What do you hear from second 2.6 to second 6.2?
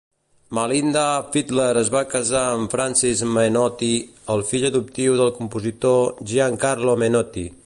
Francis Menotti, el fill adoptiu del compositor